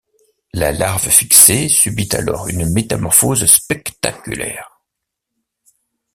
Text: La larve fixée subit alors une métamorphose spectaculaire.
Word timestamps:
La 0.53 0.71
larve 0.71 1.09
fixée 1.11 1.69
subit 1.69 2.09
alors 2.13 2.47
une 2.47 2.67
métamorphose 2.73 3.45
spectaculaire. 3.45 4.81